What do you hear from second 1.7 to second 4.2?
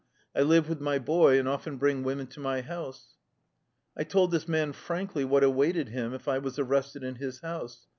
bring women to my house." 1